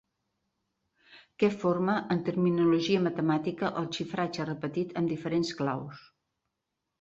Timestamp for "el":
3.83-3.91